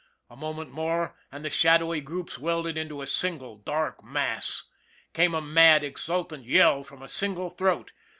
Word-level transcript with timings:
A 0.31 0.35
moment 0.35 0.71
more 0.71 1.15
and 1.31 1.45
the 1.45 1.51
shadowy 1.51 2.01
groups 2.01 2.39
welded 2.39 2.75
into 2.75 3.03
a 3.03 3.05
single 3.05 3.57
dark 3.57 4.03
mass. 4.03 4.63
Came 5.13 5.35
a 5.35 5.41
mad, 5.41 5.83
exultant 5.83 6.43
yell 6.43 6.83
from 6.83 7.03
a 7.03 7.07
single 7.07 7.51
throat. 7.51 7.91